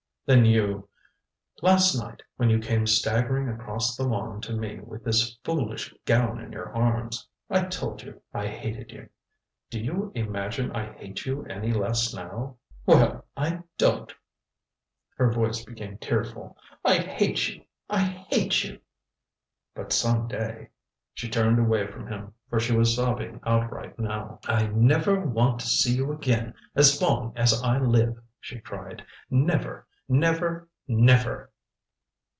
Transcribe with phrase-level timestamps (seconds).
[0.27, 0.87] "Then you"
[1.61, 6.39] "Last night when you came staggering across the lawn to me with this foolish gown
[6.39, 9.09] in your arms I told you I hated you.
[9.69, 12.55] Do you imagine I hate you any less now.
[12.85, 14.13] Well, I don't."
[15.17, 16.55] Her voice became tearful.
[16.85, 17.65] "I hate you!
[17.89, 18.79] I hate you!"
[19.75, 20.69] "But some day"
[21.15, 24.39] She turned away from him, for she was sobbing outright now.
[24.45, 29.03] "I never want to see you again as long as I live," she cried.
[29.29, 29.85] "Never!
[30.13, 30.67] Never!
[30.89, 31.49] Never!"